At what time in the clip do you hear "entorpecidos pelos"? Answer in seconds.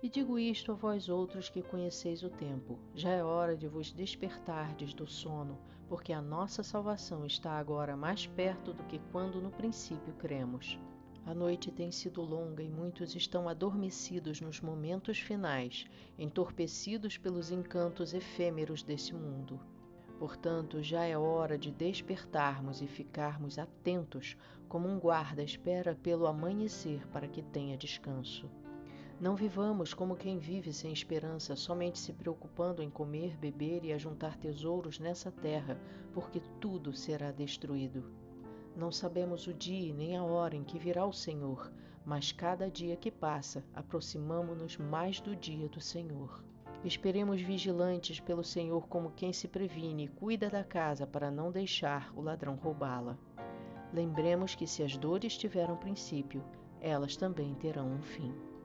16.16-17.50